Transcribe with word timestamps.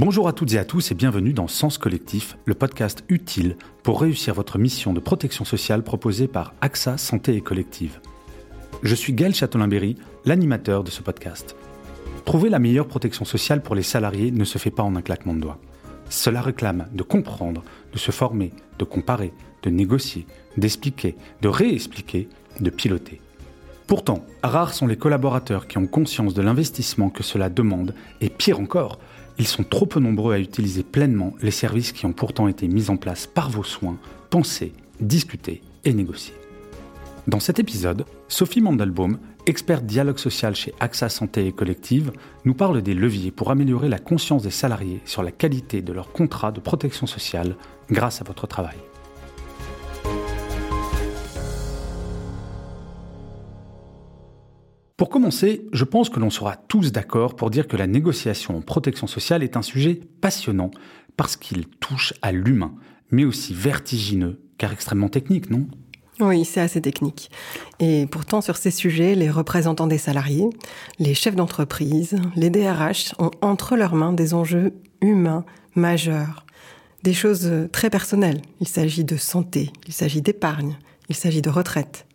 Bonjour 0.00 0.28
à 0.28 0.32
toutes 0.32 0.54
et 0.54 0.58
à 0.58 0.64
tous 0.64 0.90
et 0.90 0.94
bienvenue 0.94 1.34
dans 1.34 1.46
Sens 1.46 1.76
Collectif, 1.76 2.38
le 2.46 2.54
podcast 2.54 3.04
utile 3.10 3.56
pour 3.82 4.00
réussir 4.00 4.32
votre 4.32 4.56
mission 4.56 4.94
de 4.94 4.98
protection 4.98 5.44
sociale 5.44 5.82
proposée 5.82 6.26
par 6.26 6.54
AXA 6.62 6.96
Santé 6.96 7.34
et 7.36 7.42
Collective. 7.42 8.00
Je 8.82 8.94
suis 8.94 9.12
Gaël 9.12 9.34
Châtelain-Berry, 9.34 9.96
l'animateur 10.24 10.84
de 10.84 10.90
ce 10.90 11.02
podcast. 11.02 11.54
Trouver 12.24 12.48
la 12.48 12.58
meilleure 12.58 12.88
protection 12.88 13.26
sociale 13.26 13.62
pour 13.62 13.74
les 13.74 13.82
salariés 13.82 14.30
ne 14.30 14.44
se 14.44 14.56
fait 14.56 14.70
pas 14.70 14.82
en 14.82 14.96
un 14.96 15.02
claquement 15.02 15.34
de 15.34 15.40
doigts. 15.40 15.58
Cela 16.08 16.40
réclame 16.40 16.88
de 16.94 17.02
comprendre, 17.02 17.62
de 17.92 17.98
se 17.98 18.10
former, 18.10 18.54
de 18.78 18.86
comparer, 18.86 19.34
de 19.62 19.68
négocier, 19.68 20.24
d'expliquer, 20.56 21.14
de 21.42 21.48
réexpliquer, 21.48 22.26
de 22.58 22.70
piloter. 22.70 23.20
Pourtant, 23.86 24.24
rares 24.42 24.72
sont 24.72 24.86
les 24.86 24.96
collaborateurs 24.96 25.66
qui 25.66 25.76
ont 25.76 25.86
conscience 25.86 26.32
de 26.32 26.40
l'investissement 26.40 27.10
que 27.10 27.22
cela 27.22 27.50
demande, 27.50 27.94
et 28.22 28.30
pire 28.30 28.60
encore, 28.60 28.98
ils 29.40 29.46
sont 29.46 29.64
trop 29.64 29.86
peu 29.86 30.00
nombreux 30.00 30.34
à 30.34 30.38
utiliser 30.38 30.82
pleinement 30.82 31.32
les 31.40 31.50
services 31.50 31.92
qui 31.92 32.04
ont 32.04 32.12
pourtant 32.12 32.46
été 32.46 32.68
mis 32.68 32.90
en 32.90 32.98
place 32.98 33.26
par 33.26 33.48
vos 33.48 33.64
soins, 33.64 33.96
pensés, 34.28 34.74
discutés 35.00 35.62
et 35.86 35.94
négociés. 35.94 36.34
Dans 37.26 37.40
cet 37.40 37.58
épisode, 37.58 38.04
Sophie 38.28 38.60
Mandelbaum, 38.60 39.18
experte 39.46 39.86
dialogue 39.86 40.18
social 40.18 40.54
chez 40.54 40.74
AXA 40.78 41.08
Santé 41.08 41.46
et 41.46 41.52
Collective, 41.52 42.12
nous 42.44 42.52
parle 42.52 42.82
des 42.82 42.92
leviers 42.92 43.30
pour 43.30 43.50
améliorer 43.50 43.88
la 43.88 43.98
conscience 43.98 44.42
des 44.42 44.50
salariés 44.50 45.00
sur 45.06 45.22
la 45.22 45.32
qualité 45.32 45.80
de 45.80 45.94
leur 45.94 46.12
contrat 46.12 46.52
de 46.52 46.60
protection 46.60 47.06
sociale 47.06 47.56
grâce 47.90 48.20
à 48.20 48.24
votre 48.24 48.46
travail. 48.46 48.76
Pour 55.00 55.08
commencer, 55.08 55.64
je 55.72 55.84
pense 55.84 56.10
que 56.10 56.20
l'on 56.20 56.28
sera 56.28 56.56
tous 56.56 56.92
d'accord 56.92 57.34
pour 57.34 57.48
dire 57.48 57.66
que 57.66 57.78
la 57.78 57.86
négociation 57.86 58.58
en 58.58 58.60
protection 58.60 59.06
sociale 59.06 59.42
est 59.42 59.56
un 59.56 59.62
sujet 59.62 59.98
passionnant 60.20 60.70
parce 61.16 61.38
qu'il 61.38 61.64
touche 61.68 62.12
à 62.20 62.32
l'humain, 62.32 62.74
mais 63.10 63.24
aussi 63.24 63.54
vertigineux, 63.54 64.42
car 64.58 64.74
extrêmement 64.74 65.08
technique, 65.08 65.48
non? 65.48 65.66
Oui, 66.20 66.44
c'est 66.44 66.60
assez 66.60 66.82
technique. 66.82 67.30
Et 67.78 68.08
pourtant, 68.10 68.42
sur 68.42 68.58
ces 68.58 68.70
sujets, 68.70 69.14
les 69.14 69.30
représentants 69.30 69.86
des 69.86 69.96
salariés, 69.96 70.50
les 70.98 71.14
chefs 71.14 71.34
d'entreprise, 71.34 72.16
les 72.36 72.50
DRH 72.50 73.14
ont 73.18 73.30
entre 73.40 73.76
leurs 73.76 73.94
mains 73.94 74.12
des 74.12 74.34
enjeux 74.34 74.74
humains 75.00 75.46
majeurs, 75.74 76.44
des 77.04 77.14
choses 77.14 77.50
très 77.72 77.88
personnelles. 77.88 78.42
Il 78.60 78.68
s'agit 78.68 79.04
de 79.04 79.16
santé, 79.16 79.72
il 79.86 79.94
s'agit 79.94 80.20
d'épargne, 80.20 80.76
il 81.08 81.16
s'agit 81.16 81.40
de 81.40 81.48
retraite. 81.48 82.06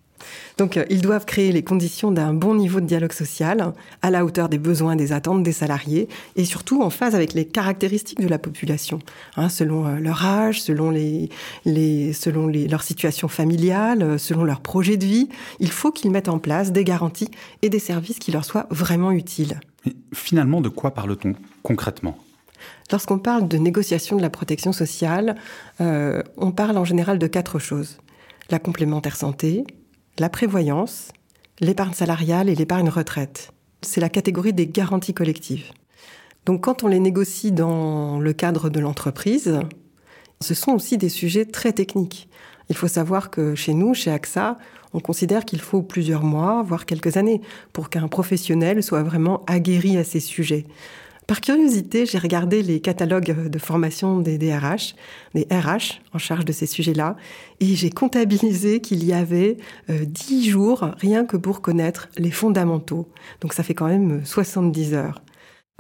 Donc, 0.58 0.78
euh, 0.78 0.86
ils 0.90 1.02
doivent 1.02 1.26
créer 1.26 1.52
les 1.52 1.64
conditions 1.64 2.12
d'un 2.12 2.34
bon 2.34 2.56
niveau 2.56 2.80
de 2.80 2.86
dialogue 2.86 3.12
social, 3.12 3.74
à 4.02 4.10
la 4.12 4.26
hauteur 4.26 4.50
des 4.50 4.58
besoins 4.58 4.96
des 4.96 5.12
attentes 5.12 5.44
des 5.44 5.52
salariés, 5.52 6.08
et 6.36 6.46
surtout 6.46 6.82
en 6.82 6.90
phase 6.90 7.16
avec 7.16 7.34
les 7.34 7.46
caractéristiques 7.46 8.22
de 8.22 8.28
la 8.28 8.40
population, 8.40 9.00
hein, 9.36 9.50
selon 9.50 9.86
euh, 9.86 10.00
leur 10.00 10.26
âge, 10.26 10.62
selon, 10.62 10.92
les, 10.92 11.30
selon 12.14 12.48
leur 12.48 12.84
situation 12.84 13.28
familiale, 13.28 14.02
euh, 14.02 14.18
selon 14.18 14.44
leur 14.44 14.62
projet 14.62 14.98
de 14.98 15.06
vie. 15.06 15.30
Il 15.60 15.72
faut 15.72 15.92
qu'ils 15.92 16.12
mettent 16.12 16.30
en 16.30 16.40
place 16.40 16.72
des 16.72 16.84
garanties 16.84 17.32
et 17.62 17.70
des 17.70 17.80
services 17.80 18.20
qui 18.20 18.32
leur 18.32 18.46
soient 18.46 18.68
vraiment 18.70 19.12
utiles. 19.12 19.60
finalement, 20.14 20.62
de 20.62 20.70
quoi 20.70 20.94
parle-t-on 20.94 21.36
concrètement? 21.64 22.18
Lorsqu'on 22.92 23.20
parle 23.20 23.48
de 23.48 23.58
négociation 23.58 24.16
de 24.16 24.22
la 24.22 24.30
protection 24.30 24.72
sociale, 24.72 25.36
on 25.80 26.52
parle 26.52 26.78
en 26.78 26.86
général 26.86 27.20
de 27.20 27.28
quatre 27.28 27.60
choses. 27.60 27.98
La 28.50 28.60
complémentaire 28.60 29.16
santé, 29.16 29.66
la 30.18 30.30
prévoyance, 30.30 31.10
l'épargne 31.60 31.94
salariale 31.94 32.50
et 32.50 32.56
l'épargne 32.56 32.90
retraite. 32.90 33.52
C'est 33.82 34.02
la 34.02 34.10
catégorie 34.10 34.54
des 34.54 34.68
garanties 34.68 35.14
collectives. 35.14 35.72
Donc 36.46 36.62
quand 36.62 36.84
on 36.84 36.88
les 36.88 37.00
négocie 37.00 37.52
dans 37.52 38.20
le 38.20 38.34
cadre 38.34 38.70
de 38.70 38.80
l'entreprise, 38.80 39.60
ce 40.42 40.54
sont 40.54 40.72
aussi 40.72 40.98
des 40.98 41.10
sujets 41.10 41.46
très 41.46 41.74
techniques. 41.74 42.30
Il 42.70 42.78
faut 42.78 42.88
savoir 42.88 43.30
que 43.30 43.56
chez 43.56 43.74
nous, 43.74 43.94
chez 43.94 44.12
AXA, 44.12 44.58
on 44.94 45.00
considère 45.00 45.44
qu'il 45.44 45.60
faut 45.60 45.82
plusieurs 45.82 46.24
mois, 46.24 46.64
voire 46.64 46.86
quelques 46.86 47.18
années, 47.18 47.42
pour 47.74 47.90
qu'un 47.90 48.08
professionnel 48.08 48.82
soit 48.82 49.04
vraiment 49.04 49.44
aguerri 49.48 49.98
à 49.98 50.04
ces 50.04 50.22
sujets. 50.22 50.66
Par 51.28 51.42
curiosité, 51.42 52.06
j'ai 52.06 52.20
regardé 52.20 52.62
les 52.62 52.80
catalogues 52.80 53.50
de 53.50 53.60
formation 53.60 54.20
des 54.20 54.38
DRH, 54.38 54.96
des 55.34 55.48
RH 55.50 56.02
en 56.14 56.20
charge 56.20 56.46
de 56.46 56.52
ces 56.52 56.68
sujets-là, 56.68 57.16
et 57.60 57.76
j'ai 57.76 57.90
comptabilisé 57.90 58.80
qu'il 58.80 59.04
y 59.04 59.12
avait 59.12 59.58
euh, 59.90 60.06
dix 60.06 60.26
10 60.42 60.50
jours 60.50 60.92
rien 61.00 61.26
que 61.26 61.38
pour 61.38 61.62
connaître 61.62 62.10
les 62.18 62.32
fondamentaux. 62.32 63.10
Donc 63.42 63.54
ça 63.54 63.64
fait 63.64 63.74
quand 63.74 63.88
même 63.88 64.24
70 64.24 64.94
heures. 64.94 65.24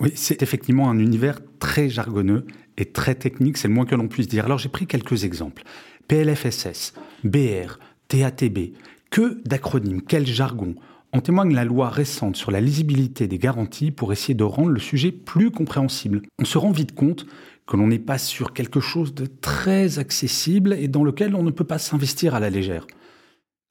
Oui, 0.02 0.12
c'est 0.16 0.42
effectivement 0.42 0.90
un 0.90 1.00
univers 1.00 1.40
très 1.60 1.90
jargonneux 1.90 2.46
et 2.78 2.86
très 2.86 3.16
technique, 3.16 3.58
c'est 3.58 3.68
le 3.68 3.74
moins 3.74 3.86
que 3.86 3.96
l'on 3.96 4.08
puisse 4.08 4.28
dire. 4.28 4.46
Alors 4.46 4.58
j'ai 4.58 4.70
pris 4.70 4.88
quelques 4.88 5.24
exemples. 5.24 5.64
PLFSS, 6.08 6.94
BR, 7.24 7.80
TATB, 8.08 8.74
que 9.10 9.42
d'acronymes, 9.46 10.02
quel 10.02 10.26
jargon? 10.26 10.76
En 11.16 11.22
témoigne 11.22 11.54
la 11.54 11.64
loi 11.64 11.90
récente 11.90 12.36
sur 12.36 12.52
la 12.52 12.60
lisibilité 12.60 13.28
des 13.28 13.38
garanties 13.38 13.92
pour 13.92 14.12
essayer 14.12 14.34
de 14.34 14.44
rendre 14.44 14.72
le 14.72 14.82
sujet 14.82 15.14
plus 15.14 15.50
compréhensible. 15.50 16.22
On 16.40 16.46
se 16.46 16.58
rend 16.58 16.72
vite 16.72 16.94
compte 16.94 17.26
que 17.66 17.78
l'on 17.78 17.88
n'est 17.88 18.00
pas 18.00 18.18
sur 18.18 18.52
quelque 18.52 18.82
chose 18.82 19.16
de 19.16 19.26
très 19.26 19.98
accessible 19.98 20.74
et 20.74 20.90
dans 20.90 21.06
lequel 21.06 21.34
on 21.34 21.44
ne 21.44 21.52
peut 21.52 21.64
pas 21.64 21.78
s'investir 21.78 22.36
à 22.36 22.42
la 22.42 22.50
légère. 22.50 22.86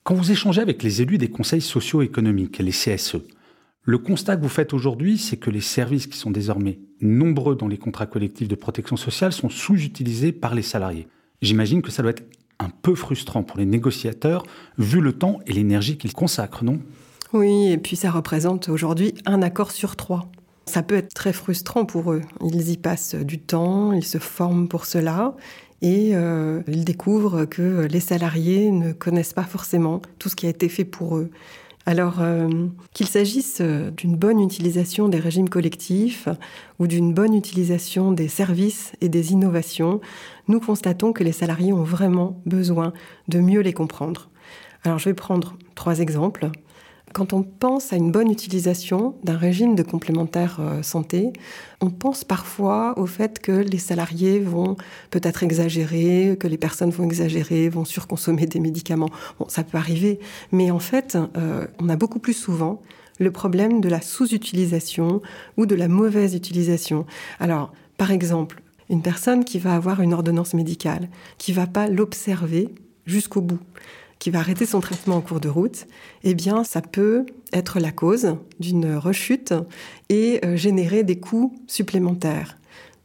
Quand 0.05 0.15
vous 0.15 0.33
échangez 0.33 0.63
avec 0.63 0.83
les 0.83 1.03
élus 1.03 1.19
des 1.19 1.29
conseils 1.29 1.61
socio-économiques, 1.61 2.59
les 2.61 2.71
CSE, 2.71 3.19
le 3.83 3.99
constat 3.99 4.37
que 4.37 4.43
vous 4.43 4.49
faites 4.49 4.73
aujourd'hui, 4.73 5.19
c'est 5.19 5.37
que 5.37 5.51
les 5.51 5.61
services 5.61 6.07
qui 6.07 6.17
sont 6.17 6.31
désormais 6.31 6.79
nombreux 7.03 7.57
dans 7.57 7.69
les 7.69 7.77
contrats 7.77 8.07
collectifs 8.07 8.49
de 8.49 8.55
protection 8.55 8.97
sociale 8.97 9.35
sont 9.35 9.51
sous-utilisés 9.51 10.33
par 10.33 10.55
les 10.55 10.63
salariés. 10.63 11.09
J'imagine 11.43 11.83
que 11.83 11.91
ça 11.91 12.01
doit 12.03 12.13
être 12.13 12.25
un 12.59 12.71
peu 12.71 12.95
frustrant 12.95 13.43
pour 13.43 13.59
les 13.59 13.67
négociateurs, 13.67 14.45
vu 14.79 15.03
le 15.03 15.13
temps 15.13 15.41
et 15.47 15.53
l'énergie 15.53 15.99
qu'ils 15.99 16.15
consacrent, 16.15 16.65
non? 16.65 16.81
Oui, 17.35 17.73
et 17.73 17.79
puis 17.79 17.97
ça 17.97 18.13
représente 18.13 18.69
aujourd'hui 18.69 19.13
un 19.27 19.43
accord 19.43 19.73
sur 19.73 19.97
trois. 19.97 20.29
Ça 20.67 20.83
peut 20.83 20.95
être 20.95 21.13
très 21.13 21.33
frustrant 21.33 21.85
pour 21.85 22.13
eux. 22.13 22.23
Ils 22.41 22.71
y 22.71 22.77
passent 22.77 23.17
du 23.17 23.41
temps, 23.41 23.93
ils 23.93 24.05
se 24.05 24.19
forment 24.19 24.69
pour 24.69 24.87
cela 24.87 25.35
et 25.83 26.13
euh, 26.15 26.63
ils 26.69 26.85
découvrent 26.85 27.45
que 27.45 27.87
les 27.91 27.99
salariés 27.99 28.71
ne 28.71 28.93
connaissent 28.93 29.33
pas 29.33 29.43
forcément 29.43 30.01
tout 30.21 30.29
ce 30.29 30.37
qui 30.37 30.47
a 30.47 30.49
été 30.49 30.69
fait 30.69 30.85
pour 30.85 31.17
eux. 31.17 31.31
Alors 31.87 32.21
euh, 32.21 32.49
qu'il 32.93 33.09
s'agisse 33.09 33.61
d'une 33.61 34.17
bonne 34.17 34.41
utilisation 34.41 35.09
des 35.09 35.19
régimes 35.19 35.49
collectifs 35.49 36.29
ou 36.79 36.87
d'une 36.87 37.13
bonne 37.13 37.35
utilisation 37.35 38.13
des 38.13 38.29
services 38.29 38.93
et 39.01 39.09
des 39.09 39.33
innovations, 39.33 40.01
nous 40.47 40.61
constatons 40.61 41.13
que 41.13 41.25
les 41.25 41.33
salariés 41.33 41.73
ont 41.73 41.83
vraiment 41.83 42.41
besoin 42.47 42.93
de 43.27 43.41
mieux 43.41 43.61
les 43.61 43.73
comprendre. 43.73 44.31
Alors 44.85 44.99
je 44.99 45.07
vais 45.07 45.15
prendre 45.15 45.57
trois 45.75 45.99
exemples. 45.99 46.51
Quand 47.15 47.33
on 47.33 47.45
pense 47.45 47.93
à 47.93 47.97
une 47.97 48.11
bonne 48.11 48.29
utilisation 48.29 49.15
d'un 49.23 49.37
régime 49.37 49.77
de 49.77 49.85
complémentaire 49.85 50.57
euh, 50.59 50.83
santé, 50.83 51.33
on 51.81 51.89
pense 51.89 52.25
parfois 52.25 52.99
au 52.99 53.07
fait 53.07 53.39
que 53.39 53.53
les 53.53 53.79
salariés 53.79 54.41
vont 54.41 54.77
peut-être 55.11 55.45
exagérer, 55.45 56.37
que 56.39 56.49
les 56.49 56.59
personnes 56.59 56.91
vont 56.91 57.05
exagérer, 57.05 57.69
vont 57.69 57.85
surconsommer 57.85 58.47
des 58.47 58.59
médicaments. 58.59 59.11
Bon, 59.39 59.47
ça 59.49 59.63
peut 59.63 59.79
arriver, 59.79 60.19
mais 60.51 60.73
en 60.73 60.81
fait, 60.81 61.17
euh, 61.37 61.69
on 61.79 61.89
a 61.89 61.95
beaucoup 61.95 62.19
plus 62.19 62.33
souvent 62.33 62.83
le 63.21 63.31
problème 63.31 63.81
de 63.81 63.89
la 63.89 64.01
sous-utilisation 64.01 65.23
ou 65.57 65.67
de 65.67 65.77
la 65.77 65.87
mauvaise 65.87 66.35
utilisation. 66.35 67.07
Alors, 67.39 67.73
par 67.97 68.11
exemple, 68.11 68.61
une 68.91 69.03
personne 69.03 69.45
qui 69.45 69.61
va 69.61 69.77
avoir 69.77 70.01
une 70.01 70.15
ordonnance 70.15 70.53
médicale, 70.53 71.09
qui 71.39 71.53
va 71.53 71.69
pas 71.69 71.87
l'observer 71.87 72.71
jusqu'au 73.07 73.41
bout 73.41 73.61
qui 74.19 74.31
va 74.31 74.39
arrêter 74.41 74.67
son 74.67 74.81
traitement 74.81 75.17
en 75.17 75.21
cours 75.21 75.41
de 75.41 75.49
route, 75.49 75.87
eh 76.23 76.35
bien, 76.35 76.65
ça 76.65 76.81
peut 76.81 77.27
être 77.53 77.81
la 77.81 77.93
cause 77.93 78.37
d'une 78.61 78.97
rechute 78.97 79.55
et 80.09 80.41
euh, 80.45 80.57
générer 80.57 81.05
des 81.05 81.19
coûts 81.19 81.55
supplémentaires. 81.67 82.59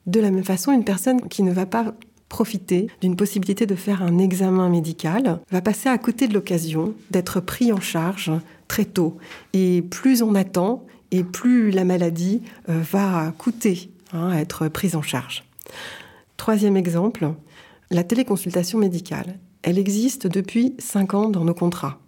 De 0.05 0.19
la 0.19 0.31
même 0.31 0.43
façon, 0.43 0.71
une 0.71 0.85
personne 0.85 1.27
qui 1.27 1.43
ne 1.43 1.51
va 1.51 1.65
pas 1.65 1.93
profiter 2.29 2.87
d'une 3.01 3.15
possibilité 3.15 3.65
de 3.65 3.75
faire 3.75 4.03
un 4.03 4.19
examen 4.19 4.69
médical 4.69 5.39
va 5.51 5.61
passer 5.61 5.89
à 5.89 5.97
côté 5.97 6.27
de 6.27 6.33
l'occasion 6.33 6.93
d'être 7.09 7.39
pris 7.39 7.73
en 7.73 7.81
charge 7.81 8.31
très 8.67 8.85
tôt. 8.85 9.17
Et 9.53 9.81
plus 9.81 10.21
on 10.21 10.35
attend, 10.35 10.85
et 11.11 11.23
plus 11.23 11.71
la 11.71 11.83
maladie 11.83 12.41
euh, 12.69 12.81
va 12.91 13.33
coûter 13.37 13.89
hein, 14.13 14.29
à 14.29 14.39
être 14.39 14.67
prise 14.67 14.95
en 14.95 15.01
charge. 15.01 15.43
Troisième 16.37 16.77
exemple, 16.77 17.33
la 17.89 18.03
téléconsultation 18.03 18.77
médicale 18.77 19.39
elle 19.63 19.77
existe 19.77 20.27
depuis 20.27 20.75
cinq 20.79 21.13
ans 21.13 21.29
dans 21.29 21.43
nos 21.45 21.53
contrats. 21.53 21.99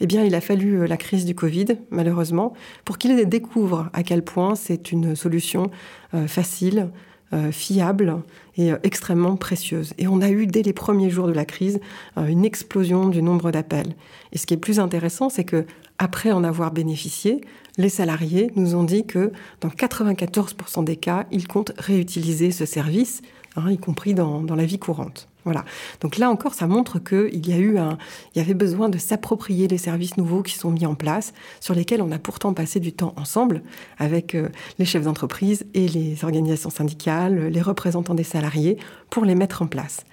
Eh 0.00 0.06
bien, 0.06 0.24
il 0.24 0.34
a 0.34 0.40
fallu 0.40 0.80
euh, 0.80 0.86
la 0.86 0.96
crise 0.96 1.24
du 1.26 1.34
Covid, 1.34 1.66
malheureusement, 1.90 2.54
pour 2.84 2.98
qu'ils 2.98 3.28
découvrent 3.28 3.90
à 3.92 4.02
quel 4.02 4.24
point 4.24 4.54
c'est 4.54 4.92
une 4.92 5.14
solution 5.14 5.70
euh, 6.14 6.26
facile, 6.26 6.88
euh, 7.32 7.52
fiable 7.52 8.16
et 8.56 8.72
extrêmement 8.82 9.36
précieuse. 9.36 9.94
Et 9.98 10.08
on 10.08 10.20
a 10.20 10.30
eu, 10.30 10.46
dès 10.46 10.62
les 10.62 10.72
premiers 10.72 11.10
jours 11.10 11.28
de 11.28 11.32
la 11.32 11.44
crise, 11.44 11.80
une 12.16 12.44
explosion 12.44 13.08
du 13.08 13.22
nombre 13.22 13.52
d'appels. 13.52 13.94
Et 14.32 14.38
ce 14.38 14.46
qui 14.46 14.52
est 14.52 14.58
plus 14.58 14.80
intéressant, 14.80 15.30
c'est 15.30 15.44
que 15.44 15.64
après 15.98 16.32
en 16.32 16.44
avoir 16.44 16.72
bénéficié, 16.72 17.40
les 17.78 17.88
salariés 17.88 18.50
nous 18.56 18.74
ont 18.74 18.82
dit 18.82 19.06
que 19.06 19.32
dans 19.60 19.68
94% 19.68 20.84
des 20.84 20.96
cas, 20.96 21.26
ils 21.30 21.46
comptent 21.46 21.72
réutiliser 21.78 22.50
ce 22.50 22.66
service, 22.66 23.22
hein, 23.56 23.70
y 23.70 23.78
compris 23.78 24.12
dans, 24.12 24.42
la 24.42 24.64
vie 24.66 24.78
courante. 24.78 25.29
Voilà. 25.44 25.64
Donc 26.00 26.18
là 26.18 26.30
encore, 26.30 26.54
ça 26.54 26.66
montre 26.66 26.98
qu'il 26.98 27.46
y 27.46 27.52
a 27.52 27.58
eu 27.58 27.78
un, 27.78 27.96
il 28.34 28.38
y 28.38 28.40
avait 28.42 28.54
besoin 28.54 28.88
de 28.88 28.98
s'approprier 28.98 29.68
les 29.68 29.78
services 29.78 30.16
nouveaux 30.16 30.42
qui 30.42 30.54
sont 30.54 30.70
mis 30.70 30.86
en 30.86 30.94
place, 30.94 31.32
sur 31.60 31.74
lesquels 31.74 32.02
on 32.02 32.12
a 32.12 32.18
pourtant 32.18 32.52
passé 32.52 32.80
du 32.80 32.92
temps 32.92 33.14
ensemble 33.16 33.62
avec 33.98 34.34
euh, 34.34 34.48
les 34.78 34.84
chefs 34.84 35.04
d'entreprise 35.04 35.64
et 35.74 35.88
les 35.88 36.24
organisations 36.24 36.70
syndicales, 36.70 37.48
les 37.48 37.62
représentants 37.62 38.14
des 38.14 38.24
salariés, 38.24 38.78
pour 39.08 39.24
les 39.24 39.34
mettre 39.34 39.62
en 39.62 39.66
place. 39.66 40.04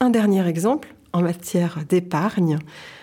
Un 0.00 0.10
dernier 0.10 0.46
exemple 0.46 0.94
en 1.12 1.22
matière 1.22 1.78
d'épargne 1.88 2.58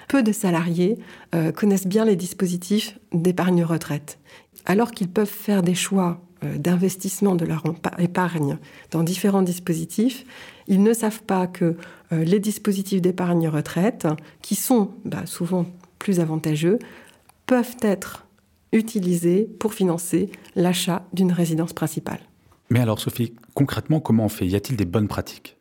peu 0.10 0.24
de 0.24 0.32
salariés 0.32 0.98
euh, 1.36 1.52
connaissent 1.52 1.88
bien 1.88 2.04
les 2.04 2.16
dispositifs 2.16 2.98
d'épargne 3.14 3.64
retraite. 3.64 4.20
Alors 4.66 4.92
qu'ils 4.92 5.10
peuvent 5.10 5.28
faire 5.28 5.62
des 5.62 5.76
choix 5.76 6.20
d'investissement 6.44 7.36
de 7.36 7.46
leur 7.46 7.64
épargne 7.98 8.58
dans 8.92 9.04
différents 9.04 9.42
dispositifs, 9.42 10.26
ils 10.68 10.84
ne 10.84 10.94
savent 10.94 11.24
pas 11.24 11.48
que 11.48 11.76
euh, 12.12 12.24
les 12.24 12.40
dispositifs 12.40 13.02
d'épargne 13.02 13.50
retraite, 13.50 14.08
qui 14.42 14.56
sont 14.56 14.92
bah, 15.04 15.26
souvent 15.26 15.66
plus 15.98 16.20
avantageux, 16.20 16.80
peuvent 17.46 17.76
être 17.82 18.28
utilisés 18.72 19.50
pour 19.60 19.74
financer 19.74 20.30
l'achat 20.56 21.06
d'une 21.12 21.32
résidence 21.32 21.74
principale. 21.74 22.20
Mais 22.70 22.80
alors 22.80 23.00
Sophie, 23.00 23.34
concrètement, 23.56 24.00
comment 24.00 24.26
on 24.26 24.30
fait? 24.30 24.48
Y 24.48 24.56
a-t-il 24.56 24.78
des 24.78 24.86
bonnes 24.86 25.08
pratiques? 25.08 25.58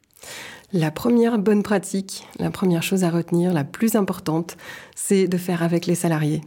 La 0.75 0.91
première 0.91 1.39
bonne 1.39 1.63
pratique, 1.63 2.27
la 2.39 2.51
première 2.51 2.83
chose 2.83 3.03
à 3.03 3.11
retenir, 3.11 3.55
la 3.55 3.65
plus 3.65 3.97
importante, 3.97 4.59
c'est 4.95 5.27
de 5.27 5.39
faire 5.39 5.63
avec 5.63 5.87
les 5.87 5.95
salariés. 5.95 6.43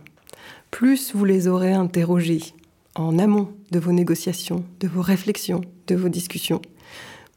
Plus 0.69 1.15
vous 1.15 1.25
les 1.25 1.47
aurez 1.47 1.73
interrogés 1.73 2.53
en 2.95 3.19
amont 3.19 3.49
de 3.71 3.79
vos 3.79 3.91
négociations, 3.91 4.65
de 4.79 4.87
vos 4.87 5.01
réflexions, 5.01 5.61
de 5.87 5.95
vos 5.95 6.09
discussions, 6.09 6.61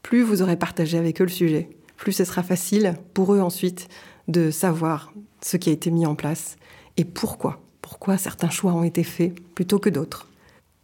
plus 0.03 0.21
vous 0.21 0.41
aurez 0.41 0.57
partagé 0.57 0.97
avec 0.97 1.21
eux 1.21 1.25
le 1.25 1.31
sujet, 1.31 1.69
plus 1.97 2.11
ce 2.11 2.25
sera 2.25 2.43
facile 2.43 2.95
pour 3.13 3.33
eux 3.33 3.39
ensuite 3.39 3.87
de 4.27 4.51
savoir 4.51 5.13
ce 5.41 5.57
qui 5.57 5.69
a 5.69 5.73
été 5.73 5.91
mis 5.91 6.05
en 6.05 6.15
place 6.15 6.57
et 6.97 7.05
pourquoi, 7.05 7.61
pourquoi 7.81 8.17
certains 8.17 8.49
choix 8.49 8.73
ont 8.73 8.83
été 8.83 9.03
faits 9.03 9.33
plutôt 9.53 9.79
que 9.79 9.89
d'autres. 9.89 10.29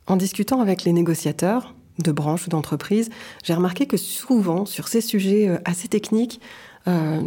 En 0.08 0.16
discutant 0.16 0.62
avec 0.62 0.84
les 0.84 0.94
négociateurs, 0.94 1.76
de 2.00 2.12
branches 2.12 2.48
ou 2.48 2.50
d'entreprises, 2.50 3.10
j'ai 3.44 3.54
remarqué 3.54 3.86
que 3.86 3.98
souvent, 3.98 4.66
sur 4.66 4.88
ces 4.88 5.02
sujets 5.02 5.48
euh, 5.48 5.58
assez 5.66 5.88
techniques, 5.88 6.42
euh, 6.88 7.22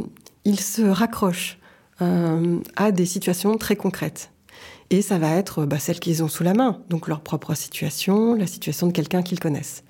ils 0.45 0.61
se 0.61 0.83
raccrochent 0.83 1.59
euh, 2.03 2.59
à 2.77 2.93
des 2.93 3.07
situations 3.07 3.57
très 3.57 3.77
concrètes. 3.77 4.31
Et 4.95 5.03
ça 5.03 5.19
va 5.19 5.35
être 5.35 5.67
bah, 5.67 5.81
celles 5.81 5.99
qu'ils 5.99 6.23
ont 6.23 6.29
sous 6.29 6.45
la 6.45 6.55
main, 6.55 6.81
donc 6.89 7.09
leur 7.09 7.21
propre 7.21 7.55
situation, 7.55 8.37
la 8.37 8.47
situation 8.47 8.87
de 8.87 8.93
quelqu'un 8.93 9.23
qu'ils 9.23 9.41
connaissent. 9.41 9.83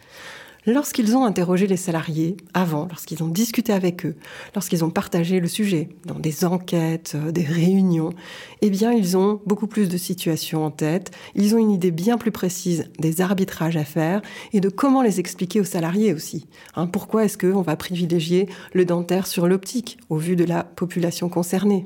Lorsqu'ils 0.66 1.14
ont 1.14 1.26
interrogé 1.26 1.66
les 1.66 1.76
salariés 1.76 2.38
avant, 2.54 2.86
lorsqu'ils 2.88 3.22
ont 3.22 3.28
discuté 3.28 3.74
avec 3.74 4.06
eux, 4.06 4.16
lorsqu'ils 4.54 4.82
ont 4.82 4.88
partagé 4.88 5.40
le 5.40 5.46
sujet 5.46 5.90
dans 6.06 6.18
des 6.18 6.46
enquêtes, 6.46 7.16
euh, 7.16 7.32
des 7.32 7.42
réunions, 7.42 8.14
eh 8.62 8.70
bien, 8.70 8.92
ils 8.92 9.18
ont 9.18 9.42
beaucoup 9.44 9.66
plus 9.66 9.90
de 9.90 9.98
situations 9.98 10.64
en 10.64 10.70
tête. 10.70 11.10
Ils 11.34 11.54
ont 11.54 11.58
une 11.58 11.72
idée 11.72 11.90
bien 11.90 12.16
plus 12.16 12.32
précise 12.32 12.90
des 12.98 13.20
arbitrages 13.20 13.76
à 13.76 13.84
faire 13.84 14.22
et 14.54 14.60
de 14.60 14.70
comment 14.70 15.02
les 15.02 15.20
expliquer 15.20 15.60
aux 15.60 15.64
salariés 15.64 16.14
aussi. 16.14 16.46
Hein, 16.76 16.86
pourquoi 16.86 17.26
est-ce 17.26 17.36
qu'on 17.36 17.60
va 17.60 17.76
privilégier 17.76 18.48
le 18.72 18.86
dentaire 18.86 19.26
sur 19.26 19.48
l'optique 19.48 19.98
au 20.08 20.16
vu 20.16 20.34
de 20.34 20.44
la 20.44 20.64
population 20.64 21.28
concernée 21.28 21.84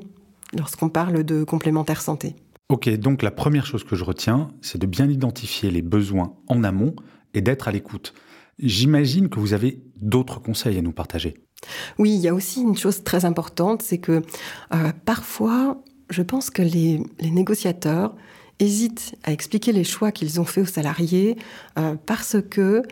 lorsqu'on 0.57 0.87
parle 0.87 1.25
de 1.25 1.43
complémentaire 1.43 2.01
santé 2.01 2.33
Ok, 2.71 2.87
donc 2.97 3.23
la 3.23 3.31
première 3.31 3.65
chose 3.65 3.83
que 3.83 3.95
je 3.95 4.03
retiens, 4.03 4.49
c'est 4.61 4.77
de 4.77 4.85
bien 4.85 5.09
identifier 5.09 5.71
les 5.71 5.81
besoins 5.81 6.35
en 6.47 6.63
amont 6.63 6.95
et 7.33 7.41
d'être 7.41 7.67
à 7.67 7.71
l'écoute. 7.71 8.13
J'imagine 8.59 9.27
que 9.27 9.39
vous 9.39 9.53
avez 9.53 9.81
d'autres 9.95 10.39
conseils 10.39 10.77
à 10.77 10.81
nous 10.83 10.91
partager. 10.91 11.33
Oui, 11.97 12.11
il 12.13 12.21
y 12.21 12.27
a 12.27 12.33
aussi 12.33 12.61
une 12.61 12.77
chose 12.77 13.03
très 13.03 13.25
importante, 13.25 13.81
c'est 13.81 13.97
que 13.97 14.21
euh, 14.73 14.91
parfois, 15.03 15.81
je 16.11 16.21
pense 16.21 16.51
que 16.51 16.61
les, 16.61 17.01
négociateurs 17.23 18.15
hésitent 18.59 19.15
à 19.23 19.31
expliquer 19.31 19.71
les 19.71 19.83
choix 19.83 20.11
qu'ils 20.11 20.39
ont 20.39 20.45
faits 20.45 20.65
aux 20.65 20.71
salariés 20.71 21.37
euh, 21.79 21.95
parce 22.05 22.37
que 22.51 22.83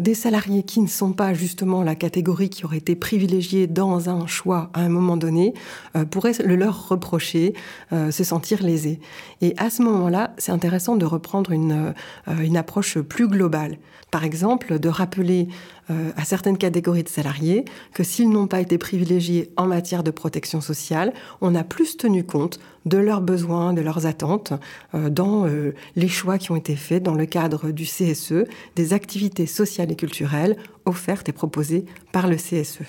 des 0.00 0.14
salariés 0.14 0.62
qui 0.62 0.80
ne 0.80 0.86
sont 0.86 1.12
pas 1.12 1.34
justement 1.34 1.82
la 1.82 1.94
catégorie 1.94 2.50
qui 2.50 2.64
aurait 2.64 2.78
été 2.78 2.96
privilégiée 2.96 3.66
dans 3.66 4.10
un 4.10 4.26
choix 4.26 4.70
à 4.74 4.80
un 4.80 4.88
moment 4.88 5.16
donné 5.16 5.54
euh, 5.96 6.04
pourraient 6.04 6.32
le 6.44 6.56
leur 6.56 6.88
reprocher, 6.88 7.54
se 7.90 8.24
sentir 8.24 8.62
lésés. 8.62 9.00
Et 9.40 9.54
à 9.56 9.70
ce 9.70 9.82
moment-là, 9.82 10.34
c'est 10.36 10.52
intéressant 10.52 10.96
de 10.96 11.06
reprendre 11.06 11.52
une, 11.52 11.94
une 12.26 12.56
approche 12.56 12.98
plus 12.98 13.28
globale. 13.28 13.78
Par 14.10 14.24
exemple, 14.24 14.78
de 14.78 14.88
rappeler 14.88 15.48
euh, 15.90 16.10
à 16.16 16.24
certaines 16.24 16.58
catégories 16.58 17.04
de 17.04 17.08
salariés 17.08 17.64
que 17.94 18.02
s'ils 18.02 18.30
n'ont 18.30 18.48
pas 18.48 18.60
été 18.60 18.76
privilégiés 18.76 19.52
en 19.56 19.66
matière 19.66 20.02
de 20.02 20.10
protection 20.10 20.60
sociale, 20.60 21.12
on 21.40 21.54
a 21.54 21.62
plus 21.62 21.96
tenu 21.96 22.24
compte 22.24 22.58
de 22.86 22.98
leurs 22.98 23.20
besoins, 23.20 23.72
de 23.72 23.80
leurs 23.80 24.06
attentes 24.06 24.52
euh, 24.94 25.10
dans 25.10 25.46
euh, 25.46 25.74
les 25.96 26.08
choix 26.08 26.38
qui 26.38 26.50
ont 26.50 26.56
été 26.56 26.76
faits 26.76 27.02
dans 27.02 27.14
le 27.14 27.26
cadre 27.26 27.70
du 27.70 27.84
CSE, 27.84 28.44
des 28.76 28.92
activités 28.92 29.46
sociales 29.46 29.90
et 29.90 29.96
culturelles 29.96 30.56
offertes 30.86 31.28
et 31.28 31.32
proposées 31.32 31.84
par 32.12 32.26
le 32.26 32.36
CSE. 32.36 32.82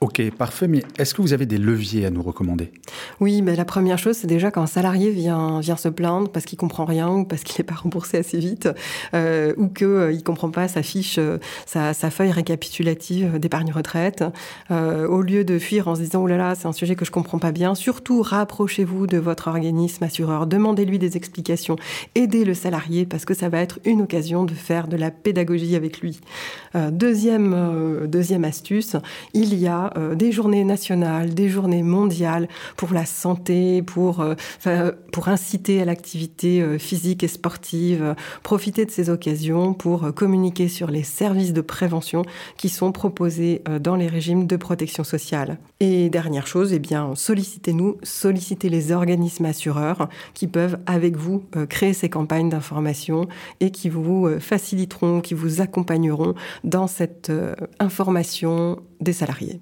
Ok, 0.00 0.22
parfait, 0.30 0.68
mais 0.68 0.84
est-ce 0.96 1.12
que 1.12 1.22
vous 1.22 1.32
avez 1.32 1.44
des 1.44 1.58
leviers 1.58 2.06
à 2.06 2.10
nous 2.10 2.22
recommander? 2.22 2.70
Oui, 3.18 3.42
mais 3.42 3.56
la 3.56 3.64
première 3.64 3.98
chose, 3.98 4.16
c'est 4.16 4.28
déjà 4.28 4.52
quand 4.52 4.62
un 4.62 4.68
salarié 4.68 5.10
vient, 5.10 5.58
vient 5.58 5.76
se 5.76 5.88
plaindre 5.88 6.30
parce 6.30 6.44
qu'il 6.44 6.56
comprend 6.56 6.84
rien 6.84 7.08
ou 7.08 7.24
parce 7.24 7.42
qu'il 7.42 7.56
n'est 7.58 7.66
pas 7.66 7.74
remboursé 7.74 8.18
assez 8.18 8.38
vite 8.38 8.68
euh, 9.14 9.54
ou 9.56 9.66
qu'il 9.66 9.88
euh, 9.88 10.14
ne 10.14 10.20
comprend 10.20 10.50
pas 10.50 10.68
sa 10.68 10.84
fiche, 10.84 11.16
euh, 11.18 11.38
sa, 11.66 11.92
feuille 12.10 12.30
récapitulative 12.30 13.40
d'épargne 13.40 13.72
retraite, 13.72 14.24
au 14.70 15.20
lieu 15.20 15.44
de 15.44 15.58
fuir 15.58 15.88
en 15.88 15.96
se 15.96 16.00
disant 16.00 16.22
«Oh 16.22 16.26
là 16.26 16.36
là, 16.36 16.54
c'est 16.54 16.66
un 16.66 16.72
sujet 16.72 16.94
que 16.94 17.04
je 17.04 17.10
comprends 17.10 17.40
pas 17.40 17.52
bien», 17.52 17.74
surtout 17.74 18.22
rapprochez-vous 18.22 19.08
de 19.08 19.18
votre 19.18 19.48
organisme 19.48 20.04
assureur, 20.04 20.46
demandez-lui 20.46 20.98
des 20.98 21.16
explications, 21.16 21.76
aidez 22.14 22.44
le 22.44 22.54
salarié 22.54 23.04
parce 23.04 23.24
que 23.24 23.34
ça 23.34 23.48
va 23.48 23.58
être 23.60 23.80
une 23.84 24.02
occasion 24.02 24.44
de 24.44 24.54
faire 24.54 24.86
de 24.86 24.96
la 24.96 25.10
pédagogie 25.10 25.76
avec 25.76 26.00
lui. 26.00 26.20
deuxième, 26.74 28.06
deuxième 28.06 28.44
astuce, 28.44 28.96
il 29.34 29.54
y 29.54 29.66
a 29.66 29.87
euh, 29.96 30.14
des 30.14 30.32
journées 30.32 30.64
nationales, 30.64 31.34
des 31.34 31.48
journées 31.48 31.82
mondiales 31.82 32.48
pour 32.76 32.92
la 32.92 33.06
santé, 33.06 33.82
pour, 33.82 34.20
euh, 34.20 34.92
inciter 35.26 35.82
à 35.82 35.84
l'activité 35.84 36.62
euh, 36.62 36.78
physique 36.78 37.24
et 37.24 37.28
sportive. 37.28 38.14
profiter 38.42 38.86
de 38.86 38.90
ces 38.90 39.10
occasions 39.10 39.74
pour 39.74 40.14
communiquer 40.14 40.68
sur 40.68 40.90
les 40.90 41.02
services 41.02 41.52
de 41.52 41.60
prévention 41.60 42.22
qui 42.56 42.68
sont 42.68 42.92
proposés 42.92 43.62
dans 43.80 43.96
les 43.96 44.06
régimes 44.06 44.46
de 44.46 44.56
protection 44.56 45.04
sociale. 45.04 45.58
Et 45.80 46.08
dernière 46.08 46.46
chose, 46.46 46.72
eh 46.72 46.78
bien, 46.78 47.14
sollicitez-nous, 47.14 47.98
sollicitez 48.02 48.68
les 48.68 48.92
organismes 48.92 49.44
assureurs 49.44 50.08
qui 50.34 50.46
peuvent, 50.46 50.78
avec 50.86 51.16
vous, 51.16 51.44
créer 51.68 51.92
ces 51.92 52.08
campagnes 52.08 52.48
d'information 52.48 53.26
et 53.60 53.70
qui 53.70 53.88
vous 53.88 54.28
faciliteront, 54.38 55.20
qui 55.20 55.34
vous 55.34 55.60
accompagneront 55.60 56.34
dans 56.64 56.86
cette 56.86 57.30
information 57.80 58.80
des 59.00 59.12
salariés. 59.12 59.60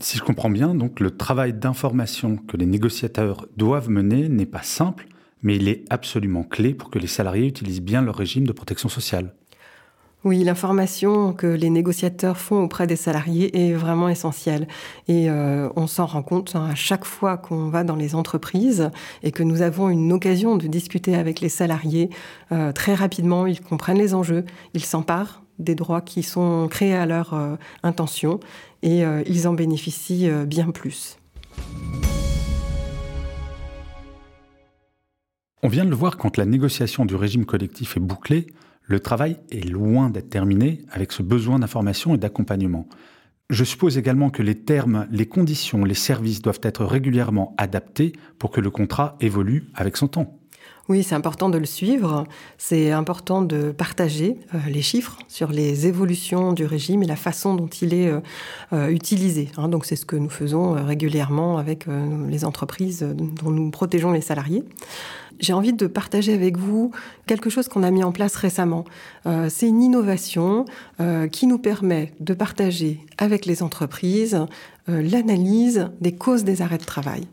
Si 0.00 0.18
je 0.18 0.22
comprends 0.22 0.50
bien, 0.50 0.74
donc 0.74 0.98
le 0.98 1.16
travail 1.16 1.52
d'information 1.52 2.36
que 2.36 2.56
les 2.56 2.66
négociateurs 2.66 3.46
doivent 3.56 3.90
mener 3.90 4.28
n'est 4.28 4.44
pas 4.44 4.62
simple, 4.62 5.06
mais 5.42 5.56
il 5.56 5.68
est 5.68 5.84
absolument 5.88 6.42
clé 6.42 6.74
pour 6.74 6.90
que 6.90 6.98
les 6.98 7.06
salariés 7.06 7.46
utilisent 7.46 7.82
bien 7.82 8.02
leur 8.02 8.16
régime 8.16 8.46
de 8.46 8.52
protection 8.52 8.88
sociale. 8.88 9.34
Oui, 10.24 10.42
l'information 10.42 11.34
que 11.34 11.46
les 11.46 11.68
négociateurs 11.68 12.38
font 12.38 12.64
auprès 12.64 12.86
des 12.86 12.96
salariés 12.96 13.68
est 13.68 13.74
vraiment 13.74 14.08
essentielle. 14.08 14.66
Et 15.06 15.28
euh, 15.28 15.68
on 15.76 15.86
s'en 15.86 16.06
rend 16.06 16.22
compte 16.22 16.56
hein, 16.56 16.70
à 16.72 16.74
chaque 16.74 17.04
fois 17.04 17.36
qu'on 17.36 17.68
va 17.68 17.84
dans 17.84 17.94
les 17.94 18.14
entreprises 18.14 18.90
et 19.22 19.32
que 19.32 19.42
nous 19.42 19.60
avons 19.60 19.90
une 19.90 20.10
occasion 20.14 20.56
de 20.56 20.66
discuter 20.66 21.14
avec 21.14 21.40
les 21.42 21.50
salariés. 21.50 22.08
Euh, 22.52 22.72
très 22.72 22.94
rapidement, 22.94 23.46
ils 23.46 23.60
comprennent 23.60 23.98
les 23.98 24.14
enjeux, 24.14 24.46
ils 24.72 24.84
s'emparent 24.84 25.42
des 25.58 25.74
droits 25.74 26.00
qui 26.00 26.22
sont 26.22 26.68
créés 26.68 26.96
à 26.96 27.04
leur 27.04 27.34
euh, 27.34 27.56
intention 27.82 28.40
et 28.84 29.04
euh, 29.04 29.22
ils 29.26 29.48
en 29.48 29.54
bénéficient 29.54 30.28
euh, 30.28 30.44
bien 30.44 30.70
plus. 30.70 31.16
On 35.62 35.68
vient 35.68 35.86
de 35.86 35.90
le 35.90 35.96
voir, 35.96 36.18
quand 36.18 36.36
la 36.36 36.44
négociation 36.44 37.06
du 37.06 37.16
régime 37.16 37.46
collectif 37.46 37.96
est 37.96 38.00
bouclée, 38.00 38.46
le 38.82 39.00
travail 39.00 39.38
est 39.50 39.66
loin 39.66 40.10
d'être 40.10 40.28
terminé 40.28 40.82
avec 40.90 41.10
ce 41.10 41.22
besoin 41.22 41.58
d'information 41.58 42.14
et 42.14 42.18
d'accompagnement. 42.18 42.86
Je 43.48 43.64
suppose 43.64 43.96
également 43.96 44.28
que 44.28 44.42
les 44.42 44.62
termes, 44.62 45.06
les 45.10 45.26
conditions, 45.26 45.84
les 45.84 45.94
services 45.94 46.42
doivent 46.42 46.60
être 46.62 46.84
régulièrement 46.84 47.54
adaptés 47.56 48.12
pour 48.38 48.50
que 48.50 48.60
le 48.60 48.70
contrat 48.70 49.16
évolue 49.20 49.70
avec 49.74 49.96
son 49.96 50.08
temps. 50.08 50.38
Oui, 50.90 51.02
c'est 51.02 51.14
important 51.14 51.48
de 51.48 51.56
le 51.56 51.64
suivre. 51.64 52.24
C'est 52.58 52.90
important 52.90 53.40
de 53.40 53.72
partager 53.72 54.36
euh, 54.54 54.58
les 54.68 54.82
chiffres 54.82 55.16
sur 55.28 55.50
les 55.50 55.86
évolutions 55.86 56.52
du 56.52 56.66
régime 56.66 57.02
et 57.02 57.06
la 57.06 57.16
façon 57.16 57.54
dont 57.54 57.68
il 57.68 57.94
est 57.94 58.08
euh, 58.08 58.20
euh, 58.74 58.88
utilisé. 58.88 59.48
Hein. 59.56 59.68
donc 59.68 59.86
c'est 59.86 59.96
ce 59.96 60.04
que 60.04 60.16
nous 60.16 60.28
faisons 60.28 60.72
régulièrement 60.84 61.56
avec 61.56 61.86
les 62.28 62.44
entreprises 62.44 63.02
dont 63.02 63.50
nous 63.50 63.70
protégeons 63.70 64.12
les 64.12 64.20
salariés. 64.20 64.62
J'ai 65.40 65.52
envie 65.52 65.72
de 65.72 65.86
partager 65.86 66.34
avec 66.34 66.58
vous 66.58 66.92
quelque 67.26 67.50
chose 67.50 67.66
qu'on 67.68 67.82
a 67.82 67.90
mis 67.90 68.04
en 68.04 68.12
place 68.12 68.36
récemment. 68.36 68.84
c'est 69.48 69.66
une 69.66 69.82
innovation 69.82 70.64
qui 71.32 71.46
nous 71.46 71.58
permet 71.58 72.12
de 72.20 72.34
partager 72.34 73.00
avec 73.18 73.46
les 73.46 73.62
entreprises 73.62 74.38
l'analyse 74.86 75.90
des 76.00 76.12
causes 76.12 76.44
des 76.44 76.62
arrêts 76.62 76.78
de 76.78 76.84
travail. 76.84 77.26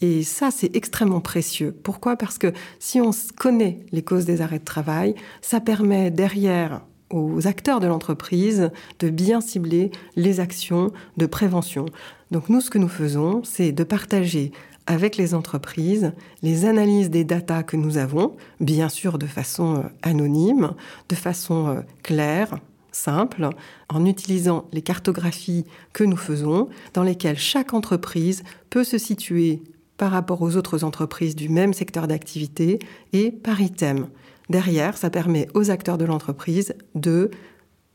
Et 0.00 0.22
ça, 0.22 0.50
c'est 0.50 0.74
extrêmement 0.76 1.20
précieux. 1.20 1.74
Pourquoi? 1.82 2.16
Parce 2.16 2.38
que 2.38 2.52
si 2.78 3.00
on 3.00 3.10
connaît 3.36 3.80
les 3.90 4.02
causes 4.02 4.24
des 4.24 4.40
arrêts 4.40 4.60
de 4.60 4.64
travail, 4.64 5.14
ça 5.42 5.60
permet 5.60 6.10
derrière 6.10 6.82
aux 7.10 7.46
acteurs 7.46 7.80
de 7.80 7.86
l'entreprise 7.86 8.70
de 8.98 9.10
bien 9.10 9.40
cibler 9.40 9.90
les 10.14 10.40
actions 10.40 10.92
de 11.16 11.26
prévention. 11.26 11.86
Donc 12.30 12.48
nous, 12.48 12.60
ce 12.60 12.70
que 12.70 12.78
nous 12.78 12.88
faisons, 12.88 13.42
c'est 13.44 13.72
de 13.72 13.84
partager 13.84 14.52
avec 14.86 15.16
les 15.16 15.34
entreprises 15.34 16.12
les 16.42 16.64
analyses 16.64 17.10
des 17.10 17.24
datas 17.24 17.62
que 17.62 17.76
nous 17.76 17.98
avons, 17.98 18.36
bien 18.60 18.88
sûr 18.88 19.18
de 19.18 19.26
façon 19.26 19.76
euh, 19.76 19.82
anonyme, 20.02 20.72
de 21.08 21.14
façon 21.14 21.68
euh, 21.68 21.80
claire, 22.02 22.58
simple, 22.90 23.50
en 23.90 24.06
utilisant 24.06 24.64
les 24.72 24.80
cartographies 24.80 25.66
que 25.92 26.04
nous 26.04 26.16
faisons, 26.16 26.68
dans 26.94 27.02
lesquelles 27.02 27.38
chaque 27.38 27.74
entreprise 27.74 28.42
peut 28.70 28.82
se 28.82 28.96
situer 28.96 29.62
par 29.98 30.12
rapport 30.12 30.40
aux 30.40 30.56
autres 30.56 30.84
entreprises 30.84 31.36
du 31.36 31.50
même 31.50 31.74
secteur 31.74 32.08
d'activité 32.08 32.78
et 33.12 33.30
par 33.30 33.60
item. 33.60 34.08
Derrière, 34.48 34.96
ça 34.96 35.10
permet 35.10 35.48
aux 35.52 35.70
acteurs 35.70 35.98
de 35.98 36.06
l'entreprise 36.06 36.74
de 36.94 37.30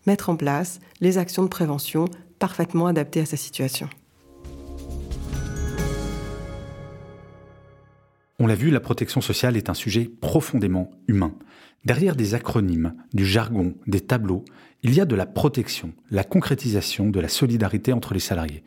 mettre 0.06 0.30
en 0.30 0.36
place 0.36 0.80
les 1.02 1.18
actions 1.18 1.44
de 1.44 1.48
prévention 1.48 2.06
parfaitement 2.38 2.88
adaptées 2.88 3.22
à 3.22 3.26
sa 3.26 3.38
situation. 3.38 3.90
On 8.40 8.48
l'a 8.48 8.56
vu, 8.56 8.70
la 8.70 8.82
protection 8.82 9.22
sociale 9.22 9.56
est 9.56 9.70
un 9.70 9.74
sujet 9.74 10.12
profondément 10.20 10.92
humain. 11.08 11.34
Derrière 11.86 12.16
des 12.16 12.36
acronymes, 12.36 12.94
du 13.14 13.26
jargon, 13.26 13.76
des 13.88 14.02
tableaux, 14.02 14.44
il 14.84 14.94
y 14.94 15.00
a 15.00 15.06
de 15.06 15.16
la 15.16 15.26
protection, 15.26 15.94
la 16.12 16.26
concrétisation 16.26 17.10
de 17.10 17.20
la 17.22 17.30
solidarité 17.30 17.94
entre 17.94 18.14
les 18.14 18.20
salariés. 18.20 18.64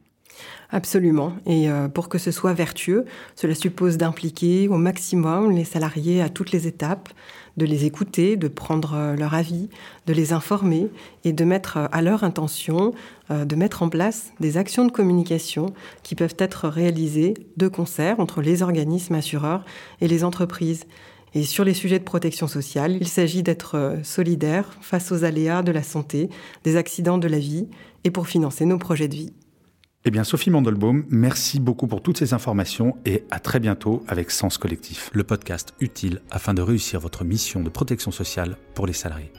Absolument. 0.71 1.33
Et 1.47 1.71
euh, 1.71 1.89
pour 1.89 2.09
que 2.09 2.19
ce 2.19 2.31
soit 2.31 2.53
vertueux, 2.53 3.05
cela 3.37 3.55
suppose 3.55 3.97
d'impliquer 3.97 4.69
au 4.69 4.77
maximum 4.77 5.53
les 5.53 5.65
salariés 5.65 6.21
à 6.21 6.29
toutes 6.29 6.51
les 6.51 6.67
étapes, 6.67 7.09
de 7.57 7.65
les 7.65 7.85
écouter, 7.85 8.37
de 8.37 8.49
prendre 8.49 8.95
euh, 8.95 9.17
leur 9.17 9.35
avis, 9.35 9.69
de 10.07 10.13
les 10.13 10.33
informer 10.33 10.89
et 11.25 11.33
de 11.33 11.45
mettre 11.45 11.77
euh, 11.77 11.87
à 11.93 12.03
leur 12.03 12.25
intention, 12.25 12.93
de 13.29 13.57
mettre 13.57 13.83
en 13.83 13.89
place 13.89 14.31
des 14.39 14.57
actions 14.57 14.85
de 14.85 14.93
communication 14.93 15.75
qui 16.05 16.15
peuvent 16.15 16.37
être 16.39 16.69
réalisées 16.69 17.35
de 17.57 17.67
concert 17.67 18.21
entre 18.21 18.41
les 18.41 18.63
organismes 18.63 19.17
assureurs 19.17 19.65
et 20.01 20.07
les 20.07 20.23
entreprises. 20.23 20.85
Et 21.35 21.43
sur 21.43 21.65
les 21.65 21.75
sujets 21.75 21.99
de 21.99 22.05
protection 22.05 22.47
sociale, 22.47 22.97
il 23.01 23.09
s'agit 23.09 23.43
d'être 23.43 23.97
solidaire 24.05 24.79
face 24.81 25.11
aux 25.11 25.25
aléas 25.25 25.65
de 25.65 25.73
la 25.73 25.83
santé, 25.83 26.31
des 26.63 26.77
accidents 26.77 27.19
de 27.19 27.27
la 27.27 27.41
vie 27.41 27.67
et 28.05 28.13
pour 28.13 28.29
financer 28.29 28.65
nos 28.65 28.79
projets 28.79 29.09
de 29.09 29.17
vie. 29.17 29.33
Eh 30.09 30.13
bien, 30.13 30.23
Sophie 30.23 30.51
Mandelbaum, 30.51 31.05
merci 31.11 31.59
beaucoup 31.59 31.89
pour 31.89 32.01
toutes 32.01 32.17
ces 32.17 32.33
informations 32.33 32.97
et 33.05 33.25
à 33.33 33.41
très 33.41 33.59
bientôt 33.59 34.05
avec 34.07 34.31
Sens 34.31 34.57
Collectif, 34.57 35.11
le 35.13 35.25
podcast 35.25 35.75
utile 35.81 36.23
afin 36.31 36.55
de 36.55 36.63
réussir 36.63 37.01
votre 37.01 37.25
mission 37.25 37.61
de 37.61 37.69
protection 37.69 38.13
sociale 38.13 38.57
pour 38.77 38.87
les 38.87 38.93
salariés. 38.93 39.33